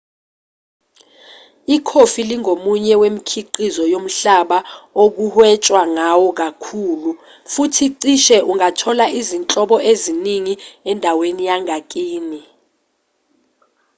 ikhofi 1.75 2.21
lingomunye 2.29 2.93
wemikhiqizo 3.01 3.83
yomhlaba 3.93 4.59
okuhwetshwa 5.03 5.81
ngawo 5.93 6.27
kakhulu 6.41 7.11
futhi 7.51 7.85
cishe 8.01 8.37
ungathola 8.51 9.05
izinhlobo 9.19 9.75
eziningi 9.91 10.53
endaweni 10.91 11.43
yangakini 11.49 12.41